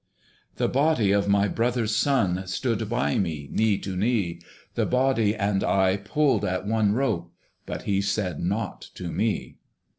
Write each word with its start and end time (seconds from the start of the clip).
The 0.55 0.67
body 0.67 1.11
of 1.11 1.27
my 1.27 1.47
brother's 1.47 1.95
son, 1.95 2.47
Stood 2.47 2.89
by 2.89 3.19
me, 3.19 3.47
knee 3.51 3.77
to 3.77 3.95
knee: 3.95 4.39
The 4.73 4.87
body 4.87 5.35
and 5.35 5.63
I 5.63 5.95
pulled 5.97 6.43
at 6.43 6.65
one 6.65 6.93
rope, 6.93 7.31
But 7.67 7.83
he 7.83 8.01
said 8.01 8.39
nought 8.39 8.81
to 8.95 9.11
me. 9.11 9.57